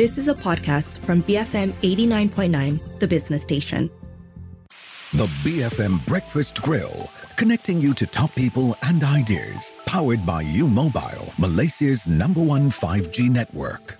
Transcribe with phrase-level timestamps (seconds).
[0.00, 3.90] This is a podcast from BFM 89.9, the business station.
[5.12, 11.34] The BFM Breakfast Grill, connecting you to top people and ideas, powered by U Mobile,
[11.38, 13.99] Malaysia's number one 5G network.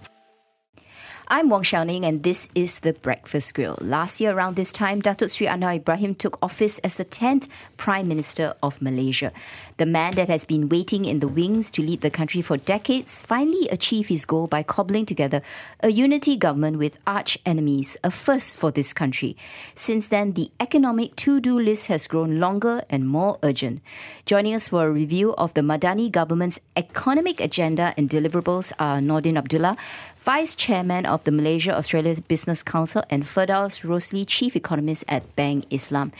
[1.32, 3.78] I'm Wong Shou Ning, and this is the Breakfast Grill.
[3.80, 8.08] Last year, around this time, Datuk Sri Anwar Ibrahim took office as the 10th Prime
[8.08, 9.30] Minister of Malaysia.
[9.76, 13.22] The man that has been waiting in the wings to lead the country for decades
[13.22, 15.40] finally achieved his goal by cobbling together
[15.78, 19.36] a unity government with arch enemies, a first for this country.
[19.76, 23.82] Since then, the economic to do list has grown longer and more urgent.
[24.26, 29.38] Joining us for a review of the Madani government's economic agenda and deliverables are Nordin
[29.38, 29.76] Abdullah,
[30.20, 35.64] Vice Chairman of the Malaysia Australia Business Council, and Firdaos Rosli, Chief Economist at Bank
[35.70, 36.12] Islam.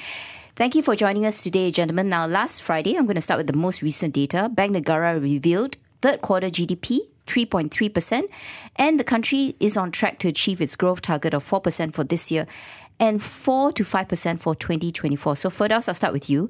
[0.56, 2.09] Thank you for joining us today, gentlemen.
[2.09, 4.48] Now, last Friday, I'm going to start with the most recent data.
[4.48, 8.23] Bank Negara revealed third quarter GDP 3.3%,
[8.76, 12.30] and the country is on track to achieve its growth target of 4% for this
[12.30, 12.46] year
[12.98, 15.37] and 4 to 5% for 2024.
[15.37, 16.48] So, Firdaos, I'll start with you.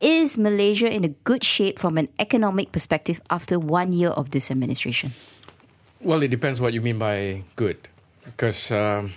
[0.00, 4.50] Is Malaysia in a good shape from an economic perspective after one year of this
[4.50, 5.12] administration?
[6.00, 7.88] Well, it depends what you mean by good,
[8.24, 9.14] because um,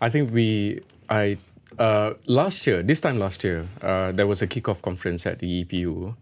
[0.00, 1.36] I think we I
[1.78, 5.64] uh, last year this time last year uh, there was a kickoff conference at the
[5.64, 6.14] EPU.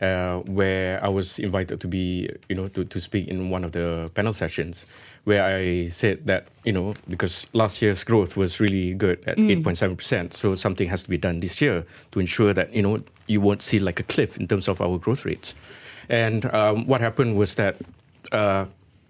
[0.00, 3.72] Uh, where I was invited to be, you know, to, to speak in one of
[3.72, 4.86] the panel sessions,
[5.24, 10.32] where I said that, you know, because last year's growth was really good at 8.7%,
[10.32, 13.60] so something has to be done this year to ensure that, you know, you won't
[13.60, 15.54] see like a cliff in terms of our growth rates.
[16.08, 17.76] And um, what happened was that
[18.32, 18.64] uh,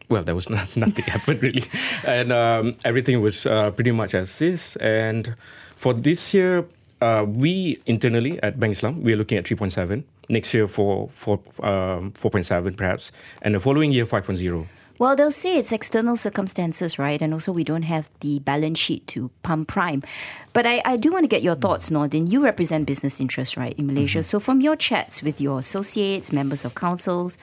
[0.08, 1.64] well, there was not, nothing happened really,
[2.06, 4.76] and um, everything was uh, pretty much as is.
[4.76, 5.34] And
[5.76, 6.64] for this year,
[7.00, 10.04] uh, we internally at Bank Islam we are looking at 3.7.
[10.28, 14.66] Next year for for um, 4.7 perhaps, and the following year 5.0.
[15.02, 17.20] Well, they'll say it's external circumstances, right?
[17.20, 20.04] And also, we don't have the balance sheet to pump prime.
[20.52, 22.30] But I, I do want to get your thoughts, Nordin.
[22.30, 24.20] You represent business interests, right, in Malaysia.
[24.20, 24.30] Mm-hmm.
[24.30, 27.36] So, from your chats with your associates, members of councils,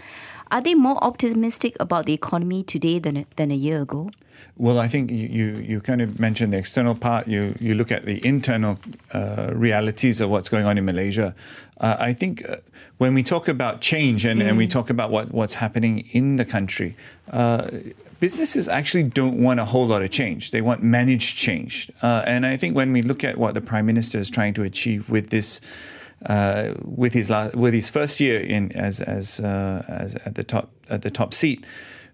[0.52, 4.12] are they more optimistic about the economy today than, than a year ago?
[4.58, 7.28] Well, I think you, you, you kind of mentioned the external part.
[7.28, 8.80] You, you look at the internal
[9.14, 11.36] uh, realities of what's going on in Malaysia.
[11.80, 12.58] Uh, I think uh,
[12.98, 14.48] when we talk about change and, mm.
[14.48, 14.72] and we mm.
[14.72, 16.96] talk about what, what's happening in the country,
[17.32, 17.70] uh,
[18.20, 20.52] businesses actually don't want a whole lot of change.
[20.52, 21.92] They want managed change.
[22.02, 24.64] Uh, and I think when we look at what the Prime Minister is trying to
[24.64, 25.62] achieve with this,
[26.26, 30.44] uh, with his last, with his first year in as as uh, as at the
[30.44, 31.66] top at the top seat,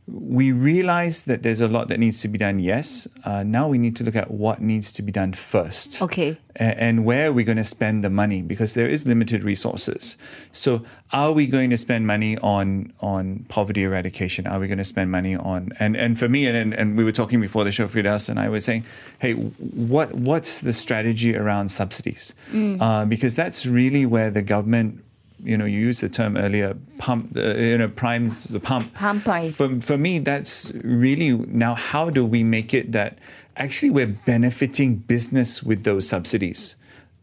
[0.08, 2.60] we realize that there's a lot that needs to be done.
[2.60, 6.00] Yes, uh, now we need to look at what needs to be done first.
[6.02, 6.38] Okay.
[6.56, 10.16] And, and where we're going to spend the money because there is limited resources.
[10.52, 14.46] So, are we going to spend money on on poverty eradication?
[14.46, 17.12] Are we going to spend money on and and for me and and we were
[17.12, 18.86] talking before the show, Firdaos and I were saying,
[19.20, 22.34] hey, what what's the strategy around subsidies?
[22.52, 22.80] Mm.
[22.80, 25.05] Uh, because that's really where the government
[25.45, 28.94] you know, you used the term earlier, pump, uh, you know, primes the pump.
[28.94, 33.19] Pump For, for me, that's really now how do we make it that
[33.56, 36.75] actually we're benefiting business with those subsidies?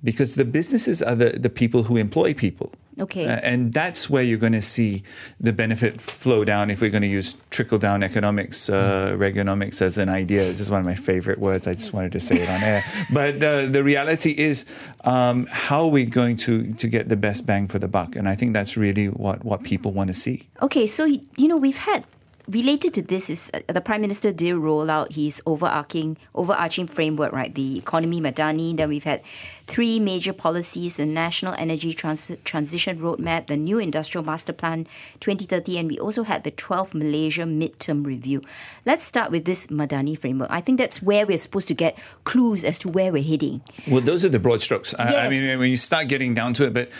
[0.04, 2.72] Because the businesses are the, the people who employ people.
[2.98, 3.26] Okay.
[3.26, 5.02] Uh, and that's where you're going to see
[5.40, 9.98] the benefit flow down if we're going to use trickle down economics, uh, Reaganomics as
[9.98, 10.44] an idea.
[10.44, 11.66] This is one of my favorite words.
[11.66, 12.84] I just wanted to say it on air.
[13.12, 14.64] But uh, the reality is,
[15.04, 18.16] um, how are we going to, to get the best bang for the buck?
[18.16, 20.48] And I think that's really what, what people want to see.
[20.60, 22.04] Okay, so, you know, we've had
[22.48, 27.32] related to this is uh, the prime minister did roll out his overarching overarching framework
[27.32, 27.54] right?
[27.54, 28.76] The economy madani.
[28.76, 29.22] Then we've had
[29.66, 34.84] three major policies the national energy trans- transition roadmap the new industrial master plan
[35.20, 38.42] 2030 and we also had the 12th malaysia midterm review.
[38.84, 40.50] Let's start with this madani framework.
[40.50, 43.62] I think that's where we're supposed to get clues as to where we're heading.
[43.88, 44.94] Well those are the broad strokes.
[44.98, 45.14] Yes.
[45.14, 46.90] I, I mean when you start getting down to it but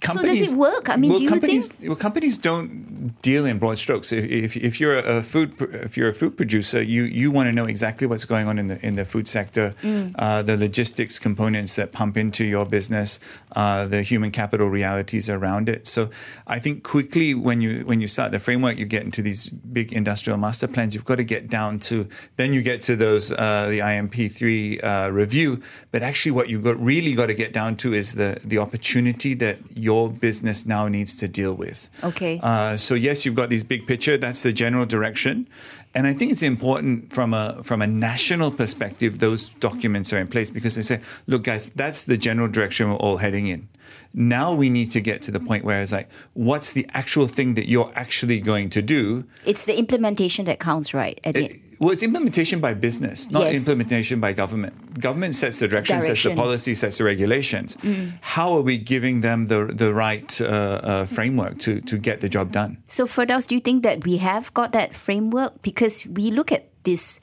[0.00, 0.88] companies, so does it work?
[0.88, 1.88] I mean, well, do you companies, think?
[1.88, 4.12] Well, companies don't deal in broad strokes.
[4.12, 7.52] If, if, if, you're a food if you're a food producer, you, you want to
[7.52, 10.14] know exactly what's going on in the in the food sector, mm.
[10.18, 13.20] uh, the logistics components that pump into your business,
[13.56, 15.86] uh, the human capital realities around it.
[15.86, 16.10] So
[16.46, 19.92] I think quickly when you when you start the framework, you get into these big
[19.92, 20.94] industrial master plans.
[20.94, 24.80] You've got to get down to then you get to those uh, the IMP three
[24.80, 25.62] uh, review.
[25.90, 29.34] But actually, what you've got really got to get down to is the the opportunity
[29.34, 31.78] that you your business now needs to deal with.
[32.10, 32.34] Okay.
[32.42, 34.16] Uh, so yes, you've got this big picture.
[34.26, 35.48] That's the general direction,
[35.96, 39.10] and I think it's important from a from a national perspective.
[39.26, 43.04] Those documents are in place because they say, look, guys, that's the general direction we're
[43.06, 43.68] all heading in.
[44.12, 47.54] Now we need to get to the point where it's like, what's the actual thing
[47.54, 49.24] that you're actually going to do?
[49.44, 51.18] It's the implementation that counts, right?
[51.24, 53.56] It, Well, it's implementation by business, not Yes.
[53.56, 55.00] implementation by government.
[55.00, 57.74] Government sets the direction, sets the policy, sets the regulations.
[58.20, 62.28] How are we giving them the the right uh, uh, framework to to get the
[62.28, 62.76] job done?
[62.86, 65.62] So, Firdaos, do you think that we have got that framework?
[65.62, 67.20] Because we look at this,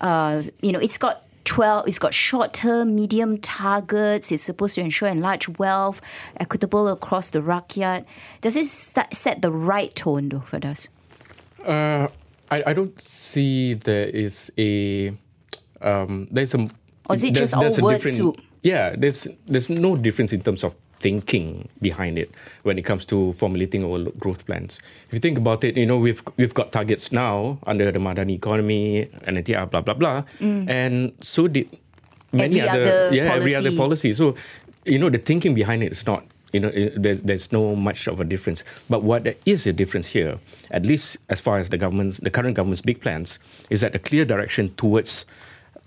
[0.00, 4.32] uh, you know, it's got 12, it's got short term, medium targets.
[4.32, 6.00] It's supposed to ensure enlarged wealth,
[6.40, 8.06] equitable across the rakyat.
[8.40, 8.70] Does this
[9.12, 10.88] set the right tone, though, Firdaos?
[11.66, 12.08] Uh,
[12.50, 15.16] I, I don't see there is a
[15.82, 16.68] um, there's a
[17.08, 18.40] Or is it there's- just there's a word soup?
[18.62, 22.30] Yeah, there's there's no difference in terms of thinking behind it
[22.62, 24.80] when it comes to formulating our growth plans.
[25.08, 28.36] If you think about it, you know we've we've got targets now under the Madani
[28.36, 31.68] economy, NETR, blah blah blah, and so did
[32.32, 32.66] many Mm.
[32.66, 34.08] Every other, other yeah every other policy.
[34.08, 34.12] policy.
[34.14, 34.34] So
[34.86, 36.24] you know the thinking behind it is not
[36.54, 38.62] you know there's, there's no much of a difference.
[38.88, 40.38] But what there is a difference here,
[40.70, 43.38] at least as far as the government's the current government's big plans,
[43.70, 45.26] is that a clear direction towards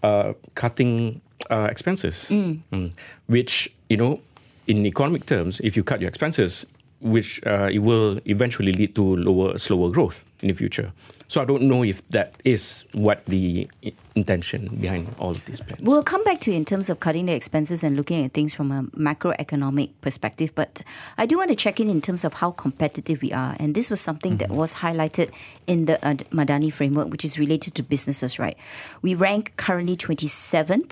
[0.03, 2.91] uh, cutting uh, expenses, Mm.
[3.27, 4.19] which you know
[4.67, 6.65] in economic terms, if you cut your expenses,
[6.99, 10.91] which uh, it will eventually lead to lower, slower growth in the future.
[11.29, 13.69] So I don't know if that is what the
[14.15, 15.81] intention behind all of these plans.
[15.81, 18.71] We'll come back to in terms of cutting the expenses and looking at things from
[18.71, 20.81] a macroeconomic perspective, but
[21.17, 23.55] I do want to check in in terms of how competitive we are.
[23.59, 25.31] And this was something that was highlighted
[25.67, 28.57] in the uh, Madani framework, which is related to businesses, right?
[29.01, 30.91] We rank currently 27th.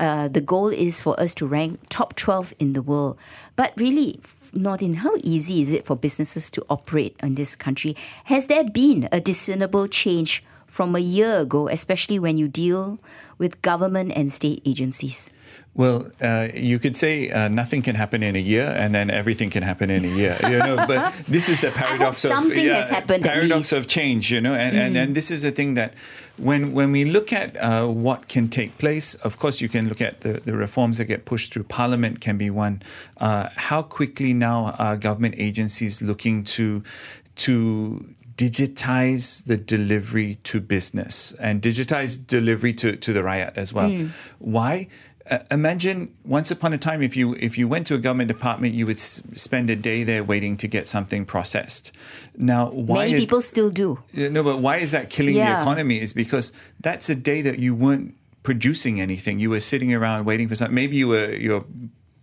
[0.00, 3.18] Uh, the goal is for us to rank top 12 in the world.
[3.56, 4.18] But really,
[4.54, 7.94] not in how easy is it for businesses to operate in this country?
[8.24, 8.81] Has there been
[9.12, 12.98] a discernible change from a year ago, especially when you deal
[13.38, 15.30] with government and state agencies?
[15.74, 19.48] Well, uh, you could say uh, nothing can happen in a year, and then everything
[19.48, 20.36] can happen in a year.
[20.42, 24.30] You know, but this is the paradox of something has happened paradox of change.
[24.30, 25.94] You know, and, and and this is the thing that
[26.36, 30.02] when when we look at uh, what can take place, of course, you can look
[30.02, 32.82] at the, the reforms that get pushed through Parliament can be one.
[33.16, 36.82] Uh, how quickly now are government agencies looking to
[37.36, 38.04] to
[38.36, 43.88] digitize the delivery to business and digitize delivery to, to the rakyat as well.
[43.88, 44.06] Hmm.
[44.38, 44.88] Why?
[45.30, 48.74] Uh, imagine once upon a time, if you if you went to a government department,
[48.74, 51.92] you would s- spend a day there waiting to get something processed.
[52.36, 54.00] Now, why Many is people still do.
[54.12, 56.00] no, but why is that killing the economy?
[56.00, 59.38] Is because that's a day that you weren't producing anything.
[59.38, 60.74] You were sitting around waiting for something.
[60.74, 61.64] Maybe you were you're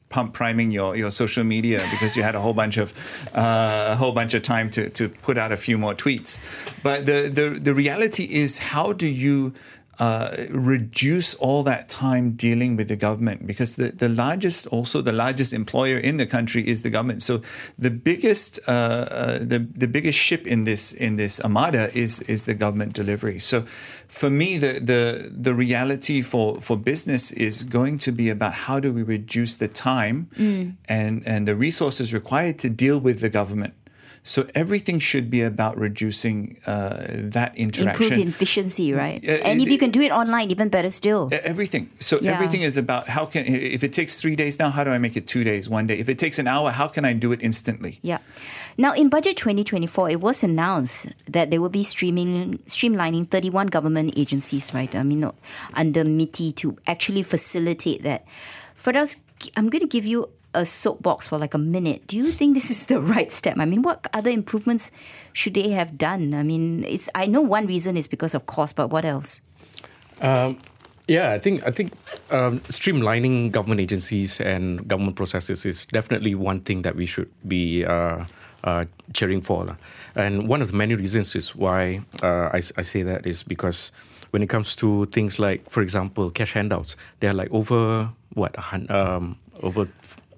[0.10, 2.94] pump priming your, your social media because you had a whole bunch of
[3.34, 6.40] uh, a whole bunch of time to, to put out a few more tweets.
[6.84, 9.54] But the the, the reality is how do you
[10.00, 15.12] uh, reduce all that time dealing with the government because the, the largest also the
[15.12, 17.22] largest employer in the country is the government.
[17.22, 17.42] So
[17.78, 22.46] the biggest uh, uh, the, the biggest ship in this in this armada is is
[22.46, 23.40] the government delivery.
[23.40, 23.66] So
[24.08, 28.80] for me the the the reality for for business is going to be about how
[28.80, 30.30] do we reduce the time
[30.88, 33.74] and and the resources required to deal with the government
[34.30, 39.28] so everything should be about reducing uh, that interaction Improve efficiency, right?
[39.28, 41.30] Uh, and if you can do it online, even better still.
[41.32, 41.90] Everything.
[42.00, 42.34] So Yeah.
[42.36, 45.18] everything is about how can if it takes three days now, how do I make
[45.18, 45.98] it two days, one day?
[45.98, 47.98] If it takes an hour, how can I do it instantly?
[48.04, 48.20] Yeah.
[48.78, 54.14] Now, in Budget 2024, it was announced that they will be streaming, streamlining 31 government
[54.16, 54.94] agencies, right?
[54.94, 55.26] I mean,
[55.74, 58.26] under MITI to actually facilitate that.
[58.78, 59.18] Firdaos,
[59.58, 62.08] I'm going to give you a soapbox for like a minute.
[62.08, 63.58] Do you think this is the right step?
[63.58, 64.92] I mean, what other improvements
[65.34, 66.34] should they have done?
[66.34, 69.42] I mean, it's I know one reason is because of cost, but what else?
[70.22, 70.58] Um,
[71.08, 71.94] yeah, I think I think
[72.32, 77.86] um, streamlining government agencies and government processes is definitely one thing that we should be
[77.86, 78.26] uh,
[78.64, 79.78] uh, cheering for.
[80.16, 83.92] And one of the many reasons is why uh, I, I say that is because
[84.32, 88.56] when it comes to things like, for example, cash handouts, they're like over what
[88.92, 89.88] um, over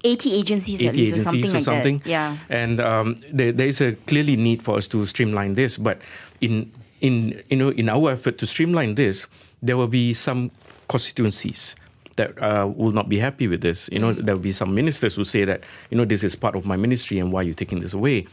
[0.04, 1.98] 80 agencies at 80 least, or agencies something or like something.
[1.98, 2.06] that.
[2.06, 2.38] Yeah.
[2.48, 5.76] And um, there, there is a clearly need for us to streamline this.
[5.76, 6.00] But
[6.40, 9.26] in in you know in our effort to streamline this,
[9.62, 10.50] there will be some
[10.88, 11.76] constituencies
[12.16, 13.88] that uh, will not be happy with this.
[13.92, 16.54] You know, there will be some ministers who say that you know this is part
[16.56, 18.26] of my ministry and why are you taking this away.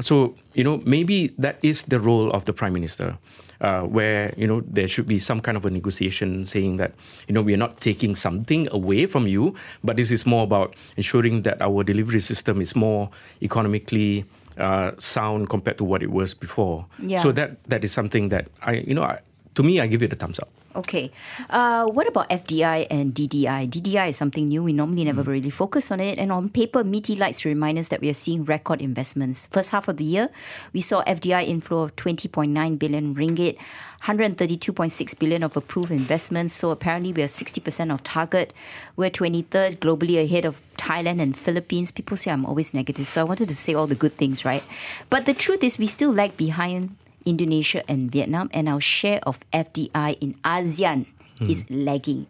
[0.00, 3.18] So you know maybe that is the role of the prime minister.
[3.62, 6.94] Uh, where you know there should be some kind of a negotiation saying that
[7.28, 10.74] you know we are not taking something away from you, but this is more about
[10.96, 13.08] ensuring that our delivery system is more
[13.40, 14.24] economically
[14.58, 16.86] uh, sound compared to what it was before.
[16.98, 17.22] Yeah.
[17.22, 19.20] So that that is something that I you know I,
[19.54, 20.50] to me, I give it a thumbs up.
[20.74, 21.10] Okay.
[21.50, 23.68] Uh, what about FDI and DDI?
[23.68, 24.62] DDI is something new.
[24.62, 26.18] We normally never really focus on it.
[26.18, 29.48] And on paper, MITI likes to remind us that we are seeing record investments.
[29.50, 30.30] First half of the year,
[30.72, 33.58] we saw FDI inflow of 20.9 billion ringgit,
[34.04, 36.54] 132.6 billion of approved investments.
[36.54, 38.54] So apparently we are 60% of target.
[38.96, 41.92] We're 23rd globally ahead of Thailand and Philippines.
[41.92, 44.66] People say I'm always negative, so I wanted to say all the good things, right?
[45.10, 49.40] But the truth is we still lag behind Indonesia and Vietnam, and our share of
[49.52, 51.06] FDI in ASEAN
[51.40, 52.26] is lagging.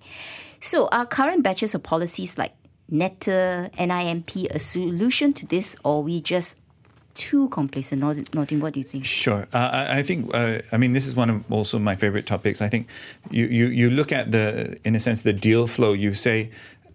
[0.61, 2.53] So, are current batches of policies like
[2.91, 6.61] NETR, NIMP a solution to this, or we just
[7.15, 8.03] too complacent?
[8.03, 9.05] Nordin, what do you think?
[9.05, 9.47] Sure.
[9.53, 12.63] Uh, I, I think, uh, I mean, this is one of also my favorite topics.
[12.63, 12.87] I think
[13.31, 15.93] you, you, you look at the, in a sense, the deal flow.
[15.93, 16.51] You say,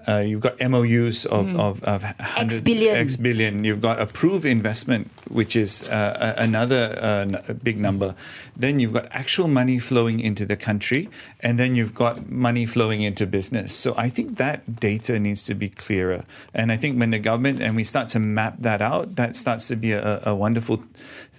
[0.08, 2.04] uh, you've got MOUs of, of, of
[2.38, 2.96] X billion.
[2.96, 3.64] X billion.
[3.64, 8.16] You've got approved investment, which is uh, another uh, big number.
[8.56, 11.10] Then you've got actual money flowing into the country,
[11.42, 13.74] and then you've got money flowing into business.
[13.74, 16.24] So I think that data needs to be clearer.
[16.54, 19.68] And I think when the government and we start to map that out, that starts
[19.68, 20.84] to be a, a wonderful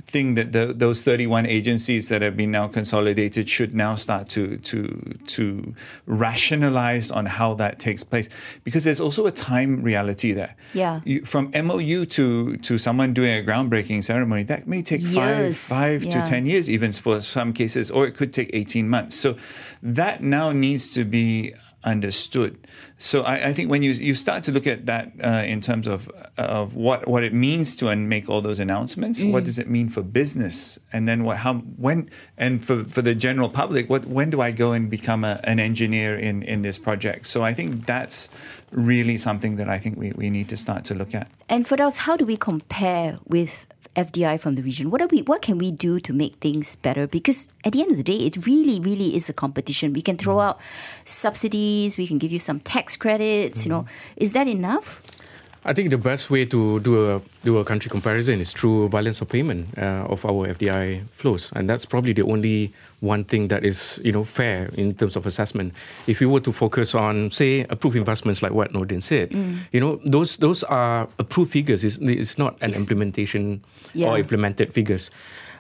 [0.07, 4.57] thing that the, those 31 agencies that have been now consolidated should now start to
[4.59, 5.75] to to
[6.07, 8.29] rationalize on how that takes place
[8.65, 10.55] because there's also a time reality there.
[10.75, 11.01] Yeah.
[11.05, 15.69] You, from MOU to to someone doing a groundbreaking ceremony, that may take Years.
[15.69, 16.25] five five Yeah.
[16.25, 19.15] to ten years, even for some cases, or it could take 18 months.
[19.17, 19.37] So
[19.83, 21.55] that now needs to be
[21.89, 22.59] understood.
[22.99, 25.87] So I, I think when you you start to look at that uh, in terms
[25.89, 29.69] of of what what it means to and make all those announcements, what does it
[29.69, 34.05] mean for business, and then what how when and for for the general public, what
[34.07, 37.27] when do I go and become a, an engineer in in this project?
[37.27, 38.29] So I think that's
[38.71, 41.29] really something that I think we, we need to start to look at.
[41.49, 43.67] And for us, how do we compare with
[43.97, 44.91] FDI from the region?
[44.91, 45.23] What are we?
[45.23, 47.07] What can we do to make things better?
[47.07, 49.93] Because at the end of the day, it really, really is a competition.
[49.93, 50.61] We can throw out
[51.05, 51.78] subsidies.
[51.87, 53.65] We can give you some tax credits.
[53.65, 55.01] You know, is that enough?
[55.65, 59.21] I think the best way to do a do a country comparison is through balance
[59.21, 63.65] of payment uh, of our FDI flows, and that's probably the only one thing that
[63.65, 65.73] is you know fair in terms of assessment.
[66.07, 69.33] If you were to focus on say approved investments like what Nordin said,
[69.73, 71.85] you know those those are approved figures.
[71.85, 73.61] It's, it's not an implementation
[73.95, 74.09] Yeah.
[74.11, 75.11] or implemented figures.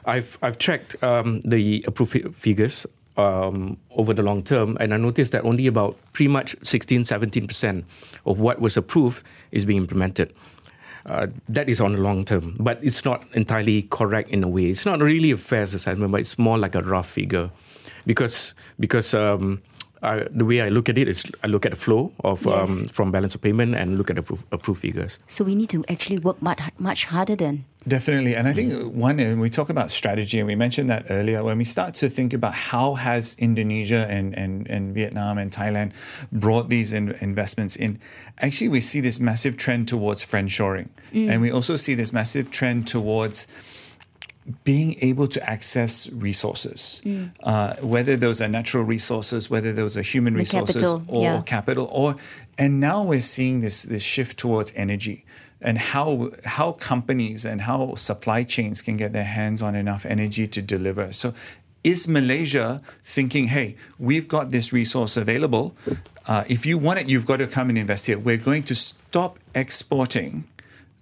[0.06, 2.86] I've I've tracked um, the approved figures
[3.18, 7.84] um, over the long term, and I noticed that only about pretty much 16, 17%
[8.24, 10.32] of what was approved is being implemented.
[11.04, 14.66] Uh, that is on the long term, but it's not entirely correct in a way.
[14.66, 17.50] It's not really a fair assessment, but it's more like a rough figure,
[18.06, 19.62] because because um,
[20.02, 22.82] I, the way I look at it is I look at the flow of Yes.
[22.82, 25.18] um, from balance of payment and look at the approved, approved figures.
[25.26, 27.64] So we need to actually work much, much harder then.
[27.86, 28.36] Definitely.
[28.36, 31.56] And I think one, and we talk about strategy, and we mentioned that earlier, when
[31.58, 35.92] we start to think about how has Indonesia and, and, and Vietnam and Thailand
[36.30, 37.98] brought these in, investments in,
[38.40, 40.88] actually we see this massive trend towards friendshoring.
[41.14, 43.46] And we also see this massive trend towards
[44.64, 47.02] being able to access resources,
[47.42, 51.42] uh, whether those are natural resources, whether those are human The resources capital, or yeah.
[51.42, 52.16] capital, or
[52.56, 55.24] and now we're seeing this this shift towards energy
[55.60, 60.46] and how how companies and how supply chains can get their hands on enough energy
[60.46, 61.12] to deliver.
[61.12, 61.34] So,
[61.84, 65.76] is Malaysia thinking, hey, we've got this resource available?
[66.26, 68.18] Uh, if you want it, you've got to come and invest here.
[68.18, 70.44] We're going to stop exporting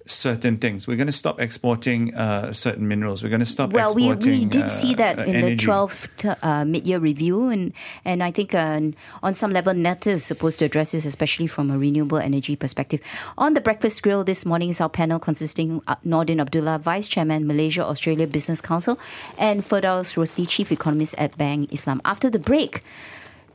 [0.07, 0.87] certain things.
[0.87, 3.23] We're going to stop exporting uh, certain minerals.
[3.23, 6.37] We're going to stop Well, we, we did uh, see that uh, in the 12th
[6.43, 7.73] uh, mid-year review, and
[8.05, 8.81] and I think uh,
[9.23, 13.01] on some level, NETR is supposed to address this, especially from a renewable energy perspective.
[13.37, 17.47] On the breakfast grill this morning is our panel consisting of Nordin Abdullah, Vice Chairman,
[17.47, 18.99] Malaysia Australia Business Council,
[19.37, 22.01] and Firdaos Rosli, Chief Economist at Bank Islam.
[22.05, 22.83] After the break.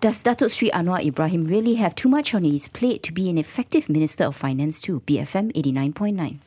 [0.01, 3.37] Does Datuk Sri Anwar Ibrahim really have too much on his plate to be an
[3.37, 5.01] effective Minister of Finance too?
[5.01, 6.39] BFM 89.9.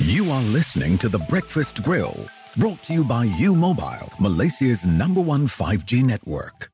[0.00, 5.22] You are listening to The Breakfast Grill, brought to you by U Mobile, Malaysia's number
[5.22, 6.70] one 5G network.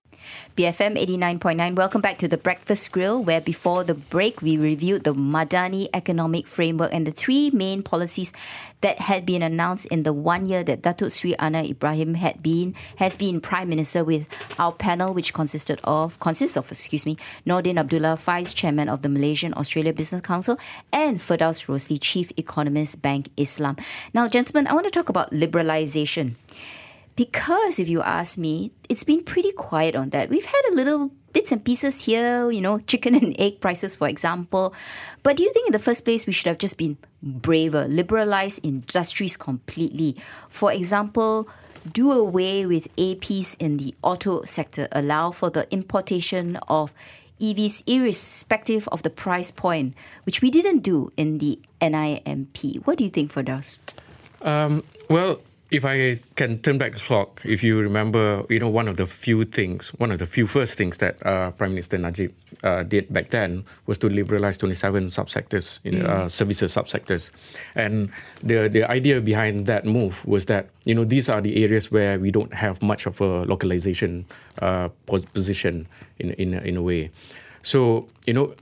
[0.57, 1.75] BFM 89.9.
[1.75, 6.47] Welcome back to the Breakfast Grill, where before the break we reviewed the Madani Economic
[6.47, 8.33] Framework and the three main policies
[8.81, 12.75] that had been announced in the one year that Datuk Sri Anwar Ibrahim had been
[12.97, 14.29] has been Prime Minister with
[14.59, 17.17] our panel, which consisted of consists of excuse me,
[17.47, 20.59] Nordin Abdullah, Vice Chairman of the Malaysian Australia Business Council,
[20.93, 23.77] and Firdaos Rosli, Chief Economist, Bank Islam.
[24.13, 26.35] Now, gentlemen, I want to talk about liberalisation.
[27.17, 30.31] Because if you ask me, it's been pretty quiet on that.
[30.31, 34.09] We've had a little bits and pieces here, you know, chicken and egg prices, for
[34.09, 34.75] example.
[35.23, 38.59] But do you think in the first place we should have just been braver, liberalize
[38.63, 40.17] industries completely?
[40.49, 41.49] For example,
[41.93, 46.95] do away with APs in the auto sector, allow for the importation of
[47.41, 49.95] EVs irrespective of the price point,
[50.25, 52.87] which we didn't do in the NIMP.
[52.87, 53.79] What do you think, Firdaos?
[54.41, 55.41] Um, well,
[55.75, 59.09] if I can turn back the clock, if you remember, you know, one of the
[59.09, 63.13] few things, one of the few first things that uh, Prime Minister Najib uh, did
[63.13, 66.09] back then was to liberalize 27 subsectors, in, mm.
[66.09, 67.33] uh, services subsectors.
[67.75, 71.91] And the, the idea behind that move was that, you know, these are the areas
[71.91, 74.27] where we don't have much of a localization
[74.63, 74.91] uh,
[75.33, 75.89] position
[76.21, 77.11] in, in, in a way.
[77.63, 78.55] So, you know,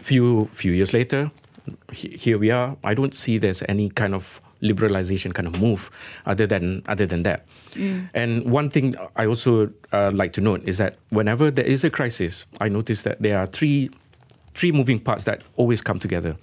[0.00, 1.30] few few years later,
[1.92, 2.76] here we are.
[2.82, 5.90] I don't see there's any kind of liberalization kind of move
[6.26, 7.46] other than other than that.
[7.74, 8.10] Mm.
[8.14, 11.90] And one thing I also uh, like to note is that whenever there is a
[11.90, 13.90] crisis, I notice that there are three
[14.54, 16.36] three moving parts that always come together.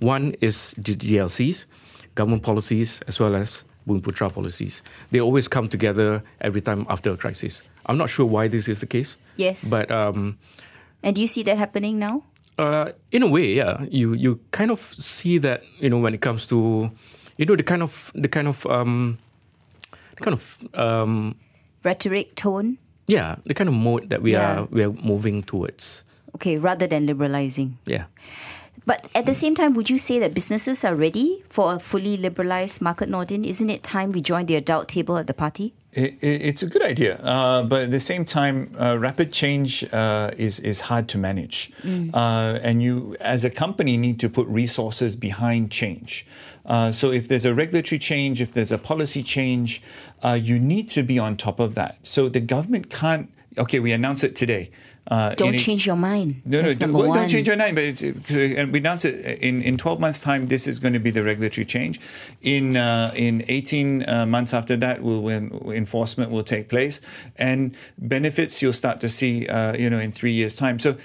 [0.00, 1.64] One is the GLCs,
[2.14, 4.82] government policies, as well as Bumiputra policies.
[5.10, 7.62] They always come together every time after a crisis.
[7.86, 9.16] I'm not sure why this is the case.
[9.36, 9.70] Yes.
[9.70, 10.38] But um,
[11.02, 12.24] and do you see that happening now?
[12.58, 13.84] Uh, in a way, yeah.
[13.90, 16.90] You you kind of see that you know when it comes to
[17.36, 19.18] you know the kind of the kind of um,
[20.16, 21.36] the kind of um,
[21.84, 22.78] rhetoric tone.
[23.06, 24.60] Yeah, the kind of mode that we yeah.
[24.60, 26.04] are we are moving towards.
[26.36, 27.78] Okay, rather than liberalizing.
[27.84, 28.04] Yeah.
[28.84, 32.16] But at the same time, would you say that businesses are ready for a fully
[32.16, 33.46] liberalized market, Nordin?
[33.46, 35.74] Isn't it time we join the adult table at the party?
[35.92, 39.84] It, it, it's a good idea, uh, but at the same time, uh, rapid change
[39.92, 42.08] uh, is is hard to manage, mm.
[42.14, 46.26] Uh, and you, as a company, need to put resources behind change.
[46.64, 49.82] Uh, so if there's a regulatory change, if there's a policy change,
[50.22, 51.98] uh, you need to be on top of that.
[52.02, 53.28] So the government can't.
[53.58, 54.70] Okay, we announce it today.
[55.08, 56.42] Uh, don't change your mind.
[56.44, 57.74] No, no, don't, well, don't, change your mind.
[57.74, 60.46] But it's, and we announce it in, in 12 months' time.
[60.46, 62.00] This is going to be the regulatory change.
[62.40, 67.00] In uh, in 18 uh, months after that, will enforcement will take place,
[67.36, 69.46] and benefits you'll start to see.
[69.48, 70.78] Uh, you know, in three years' time.
[70.78, 70.96] So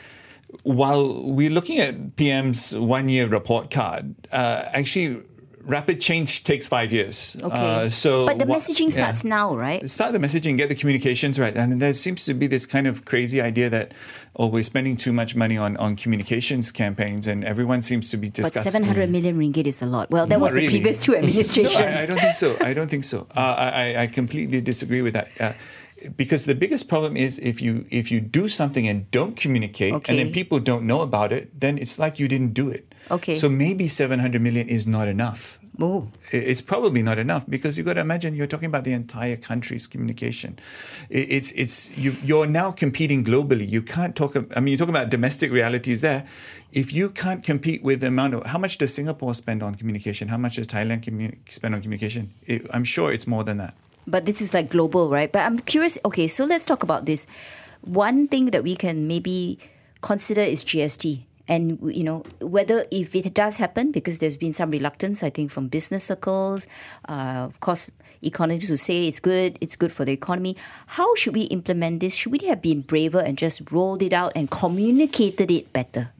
[0.64, 5.24] while we're looking at PM's one-year report card, uh, actually
[5.68, 7.36] rapid change takes five years.
[7.42, 7.86] Okay.
[7.86, 9.30] Uh, so, but the messaging starts yeah.
[9.30, 9.88] now, right?
[9.90, 13.06] Start the messaging, get the communications right, and there seems to be this kind of
[13.06, 13.94] crazy idea that
[14.36, 18.30] oh, we're spending too much money on, on communications campaigns, and everyone seems to be
[18.30, 18.64] discussing.
[18.64, 20.10] But seven hundred million ringgit is a lot.
[20.10, 20.68] Well, that Not was really.
[20.68, 21.74] the previous two administrations.
[21.80, 22.58] no, I, I, don't think so.
[22.62, 23.28] I don't think so.
[23.36, 25.30] Uh, I, I completely disagree with that.
[25.40, 25.54] Uh,
[26.16, 30.12] because the biggest problem is if you if you do something and don't communicate okay.
[30.12, 33.36] and then people don't know about it then it's like you didn't do it okay
[33.36, 36.08] so maybe 700 million is not enough oh.
[36.32, 39.88] it's probably not enough because you've got to imagine you're talking about the entire country's
[39.88, 40.58] communication
[41.10, 45.10] it's it's you, you're now competing globally you can't talk i mean you're talking about
[45.10, 46.28] domestic realities there
[46.72, 50.28] if you can't compete with the amount of how much does singapore spend on communication
[50.28, 51.04] how much does thailand
[51.50, 53.74] spend on communication it, i'm sure it's more than that
[54.08, 55.30] but this is like global, right?
[55.30, 56.00] But I'm curious.
[56.06, 57.28] Okay, so let's talk about this.
[57.82, 59.60] One thing that we can maybe
[60.02, 61.27] consider is GST.
[61.48, 65.52] And you know whether if it does happen, because there's been some reluctance, I think,
[65.52, 66.68] from business circles.
[67.08, 70.56] Uh, of course, economists will say it's good, it's good for the economy.
[70.88, 72.16] How should we implement this?
[72.16, 76.12] Should we have been braver and just rolled it out and communicated it better?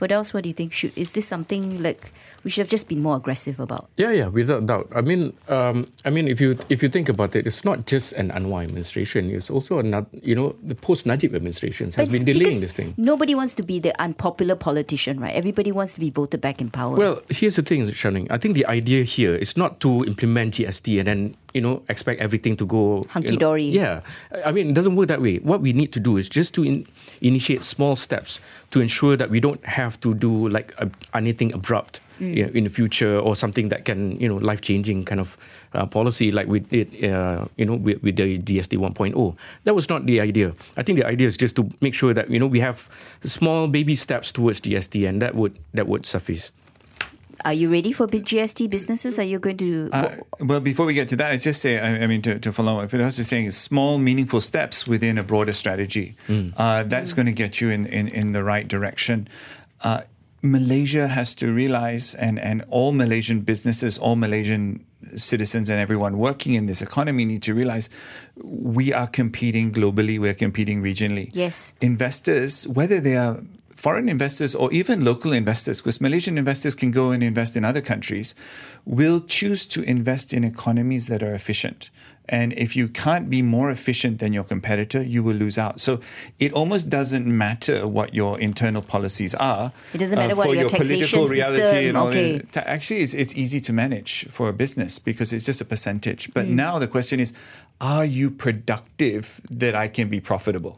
[0.00, 0.72] Firdaos, what do you think?
[0.72, 3.90] Should is this something like we should have just been more aggressive about?
[3.96, 4.88] Yeah, yeah, without doubt.
[4.96, 8.14] I mean, um, I mean, if you if you think about it, it's not just
[8.14, 9.30] an Anwar administration.
[9.30, 12.94] It's also another, you know, the post Najib administrations has been delaying this thing.
[12.96, 15.34] Nobody wants to be the unpopular politician, right?
[15.34, 16.96] Everybody wants to be voted back in power.
[16.96, 18.26] Well, here's the thing, Shou Ning.
[18.30, 22.20] I think the idea here is not to implement GST and then you know expect
[22.20, 23.64] everything to go hunky dory.
[23.64, 25.38] You know, yeah, I mean, it doesn't work that way.
[25.38, 26.86] What we need to do is just to in,
[27.20, 32.00] initiate small steps to ensure that we don't have to do like a, anything abrupt
[32.20, 32.36] mm.
[32.36, 35.36] you know, in the future or something that can you know life changing kind of
[35.74, 39.36] uh, policy like we did uh, you know with, with the GST 1.0.
[39.64, 40.54] That was not the idea.
[40.76, 42.88] I think the idea is just to make sure that you know we have
[43.24, 46.52] small baby steps towards GST, and that would that would suffice.
[47.44, 49.18] Are you ready for big GST businesses?
[49.18, 49.88] Are you going to?
[49.92, 52.52] Uh, well, before we get to that, I just say, I, I mean, to, to
[52.52, 56.16] follow what Firdaos is saying, small, meaningful steps within a broader strategy.
[56.28, 56.54] Mm.
[56.56, 57.16] Uh, that's mm.
[57.16, 59.28] going to get you in, in, in the right direction.
[59.82, 60.02] Uh,
[60.42, 66.54] Malaysia has to realize, and, and all Malaysian businesses, all Malaysian citizens, and everyone working
[66.54, 67.90] in this economy need to realize
[68.42, 71.30] we are competing globally, we're competing regionally.
[71.32, 71.74] Yes.
[71.80, 73.42] Investors, whether they are
[73.84, 77.80] foreign investors or even local investors, because Malaysian investors can go and invest in other
[77.92, 78.34] countries,
[78.84, 81.90] will choose to invest in economies that are efficient.
[82.28, 85.80] And if you can't be more efficient than your competitor, you will lose out.
[85.80, 85.92] So
[86.38, 89.72] it almost doesn't matter what your internal policies are.
[89.94, 92.38] It doesn't matter uh, what for your taxation political reality system, and all okay.
[92.52, 96.22] Ta- Actually, it's, it's easy to manage for a business because it's just a percentage.
[96.36, 96.50] But Mm.
[96.64, 97.32] now the question is,
[97.80, 100.74] are you productive that I can be profitable?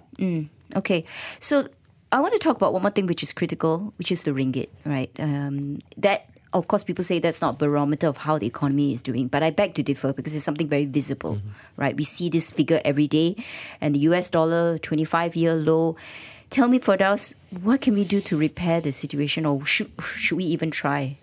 [0.80, 1.04] Okay,
[1.38, 1.68] so
[2.12, 4.68] I want to talk about one more thing which is critical, which is the ringgit,
[4.84, 5.10] right?
[5.18, 9.28] Um, that, of course, people say that's not barometer of how the economy is doing,
[9.28, 11.40] but I beg to differ because it's something very visible,
[11.78, 11.96] right?
[11.96, 13.36] We see this figure every day,
[13.80, 15.96] and the US dollar 25 year low.
[16.50, 20.44] Tell me, Firdaos, what can we do to repair the situation, or should, should we
[20.44, 21.16] even try?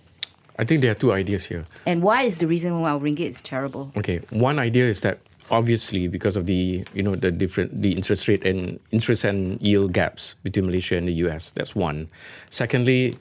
[0.58, 1.68] I think there are two ideas here.
[1.86, 3.92] And why is the reason why our ringgit is terrible?
[3.96, 5.20] Okay, one idea is that
[5.52, 9.94] obviously because of the you know the different the interest rate and interest and yield
[9.94, 11.52] gaps between Malaysia and the US.
[11.52, 12.08] That's one.
[12.50, 13.16] Secondly,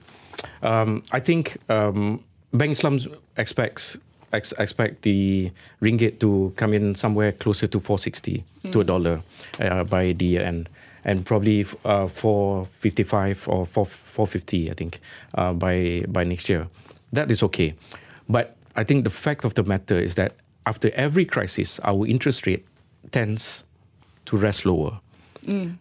[0.62, 2.98] um, I think um, Bank Islam
[3.36, 3.98] expects
[4.32, 5.50] ex- expect the
[5.82, 9.22] ringgit to come in somewhere closer to 460 to a dollar
[9.60, 10.68] uh, by the year end.
[11.04, 15.00] And probably uh, 455 or 4, 450, I think,
[15.34, 16.68] uh, by by next year.
[17.12, 17.74] That is okay,
[18.28, 20.36] but I think the fact of the matter is that
[20.68, 22.64] after every crisis, our interest rate
[23.10, 23.64] tends
[24.26, 25.00] to rest lower.
[25.46, 25.78] Mm.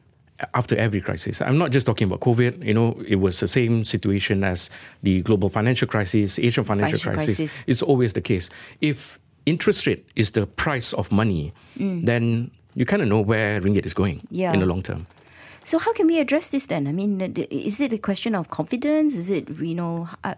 [0.54, 2.64] After every crisis, I'm not just talking about COVID.
[2.64, 4.70] You know, it was the same situation as
[5.04, 7.38] the global financial crisis, Asian financial Financial crisis.
[7.38, 7.64] crisis.
[7.68, 8.50] It's always the case.
[8.80, 12.06] If interest rate is the price of money, mm.
[12.06, 14.54] then you kind of know where ringgit is going Yeah.
[14.54, 15.08] in the long term.
[15.64, 16.88] So how can we address this then?
[16.88, 17.20] I mean,
[17.50, 19.18] is it a question of confidence?
[19.18, 20.08] Is it you know?
[20.24, 20.36] Uh,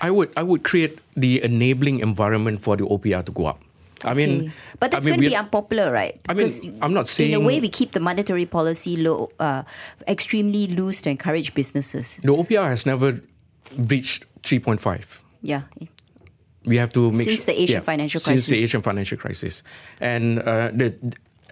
[0.00, 3.60] I would I would create the enabling environment for the OPR to go up.
[4.04, 4.52] I mean, Okay.
[4.80, 6.20] but that's I mean, going to be unpopular, right?
[6.28, 6.48] I mean,
[6.82, 9.62] I'm not saying In a way, we keep the monetary policy low, uh,
[10.06, 12.18] extremely loose to encourage businesses.
[12.22, 13.20] the OPR has never
[13.78, 15.22] breached 3.5.
[15.40, 15.62] Yeah.
[16.66, 18.44] we have to make Since sure- the Asian financial crisis.
[18.44, 18.62] since the.
[18.64, 19.62] Asian financial crisis,
[20.00, 20.92] and uh, the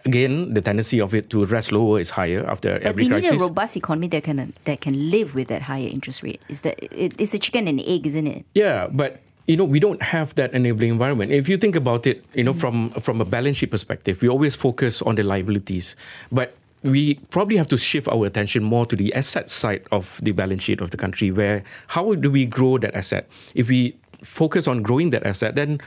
[0.04, 3.32] again the tendency of it to rest lower is higher after But every we need
[3.32, 6.40] a robust economy that can that can live with that higher interest rate.
[6.48, 8.44] Is that it, it's a chicken and egg, isn't it?
[8.54, 11.32] Yeah, but you know we don't have that enabling environment.
[11.32, 12.60] If you think about it, you know mm.
[12.60, 15.96] from from a balance sheet perspective, we always focus on the liabilities,
[16.30, 20.32] but we probably have to shift our attention more to the asset side of the
[20.32, 21.30] balance sheet of the country.
[21.30, 23.28] Where how do we grow that asset?
[23.54, 25.80] If we focus on growing that asset, then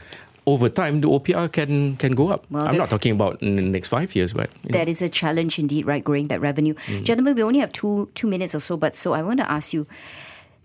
[0.45, 2.45] over time the OPR can can go up.
[2.49, 4.79] Well, I'm not talking about in the next five years, but you know.
[4.79, 6.03] That is a challenge indeed, right?
[6.03, 6.73] Growing that revenue.
[6.73, 7.03] Mm.
[7.03, 9.73] Gentlemen, we only have two two minutes or so, but so I want to ask
[9.73, 9.87] you.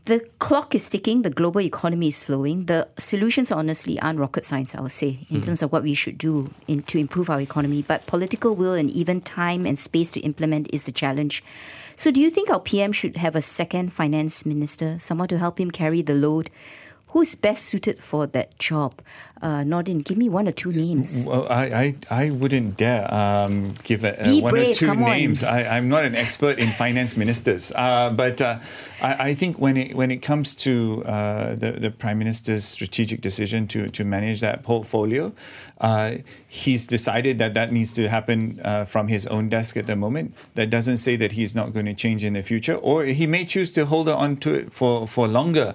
[0.07, 2.65] The clock is ticking, the global economy is slowing.
[2.65, 6.17] The solutions honestly aren't rocket science, I would say, in terms of what we should
[6.17, 7.85] do in, to improve our economy.
[7.87, 11.45] But political will and even time and space to implement is the challenge.
[11.97, 15.61] So, do you think our PM should have a second finance minister, someone to help
[15.61, 16.51] him carry the load?
[17.13, 19.03] Who's best suited for that job?
[19.43, 21.27] Uh, Nordin, give me one or two names.
[21.27, 21.65] Well, I,
[22.11, 25.11] I, I wouldn't dare um, give a, uh, one or two come on.
[25.11, 25.43] names.
[25.43, 28.59] I, I'm not an expert in finance ministers, uh, but uh,
[29.01, 33.23] I, I think when it when it comes to uh, the the prime minister's strategic
[33.23, 35.33] decision to to manage that portfolio,
[35.81, 39.97] uh, he's decided that that needs to happen uh, from his own desk at the
[39.97, 40.35] moment.
[40.55, 43.47] That doesn't say that he's not going to change in the future, or he may
[43.47, 45.75] choose to hold on to it for for longer.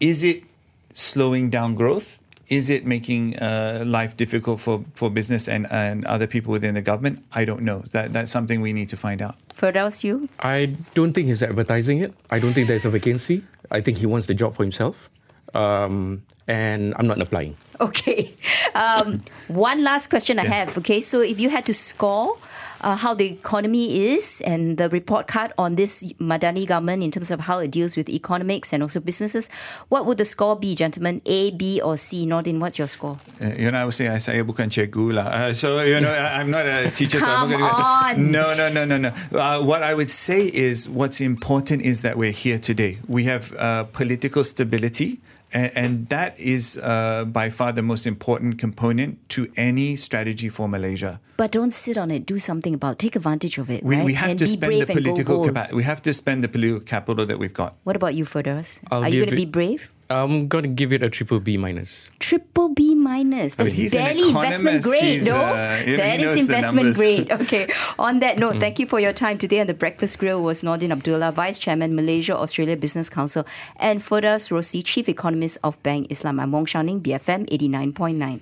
[0.00, 0.44] Is it
[0.92, 2.18] slowing down growth?
[2.48, 6.82] Is it making uh, life difficult for, for business and, and other people within the
[6.82, 7.24] government?
[7.32, 7.84] I don't know.
[7.92, 9.36] That that's something we need to find out.
[9.54, 10.28] Firdaos, you?
[10.40, 12.12] I don't think he's advertising it.
[12.30, 13.42] I don't think there's a vacancy.
[13.70, 15.08] I think he wants the job for himself.
[15.54, 17.56] Um, and I'm not applying.
[17.80, 18.34] Okay.
[18.74, 20.76] Um, one last question I have.
[20.78, 22.36] Okay, so if you had to score
[22.84, 27.30] uh, how the economy is and the report card on this Madani government in terms
[27.30, 29.48] of how it deals with economics and also businesses,
[29.88, 31.22] what would the score be, gentlemen?
[31.24, 32.26] A, B, or C?
[32.26, 33.18] Nordin, what's your score?
[33.40, 35.24] Uh, you know, I would say I saya bukan cikgu lah.
[35.32, 37.20] Uh, so you know, I, I'm not a teacher.
[37.20, 38.30] so I'm not gonna, on.
[38.30, 39.10] No, no, no, no, no.
[39.32, 42.98] Uh, what I would say is, what's important is that we're here today.
[43.08, 45.20] We have uh, political stability.
[45.54, 50.68] And, and that is uh, by far the most important component to any strategy for
[50.68, 51.20] Malaysia.
[51.36, 52.26] But don't sit on it.
[52.26, 52.92] Do something about.
[52.92, 52.98] it.
[52.98, 53.82] Take advantage of it.
[53.84, 54.04] We, right?
[54.04, 55.54] we have and to spend the and go political bold.
[55.54, 57.76] capa- we have to spend the political capital that we've got.
[57.84, 58.82] What about you, Firdaos?
[58.90, 59.93] I'll Are you going to be brave?
[60.10, 62.10] I'm going to give it a triple B minus.
[62.18, 63.54] Triple B minus.
[63.54, 65.36] That's he's an barely investment grade, He's, no?
[65.36, 67.32] uh, you know, that he is knows the investment grade.
[67.32, 67.68] Okay.
[67.98, 69.60] On that note, thank you for your time today.
[69.60, 74.50] On the Breakfast Grill was Nordin Abdullah, Vice Chairman, Malaysia Australia Business Council, and Firdaos
[74.50, 76.40] Rosli, Chief Economist of Bank Islam.
[76.40, 78.40] I'm Wong Shou Ning, BFM 89.9.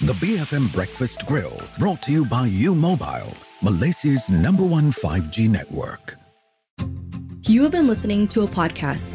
[0.00, 6.16] The BFM Breakfast Grill, brought to you by U Mobile, Malaysia's number one 5G network.
[7.46, 9.14] You have been listening to a podcast